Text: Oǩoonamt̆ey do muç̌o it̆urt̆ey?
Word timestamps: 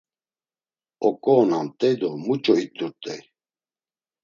Oǩoonamt̆ey 1.07 1.93
do 1.99 2.09
muç̌o 2.25 2.53
it̆urt̆ey? 2.63 3.21